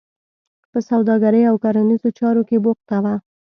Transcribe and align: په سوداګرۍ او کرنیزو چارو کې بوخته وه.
په 0.71 0.79
سوداګرۍ 0.89 1.43
او 1.49 1.55
کرنیزو 1.63 2.09
چارو 2.19 2.41
کې 2.49 2.57
بوخته 2.63 2.97
وه. 3.03 3.15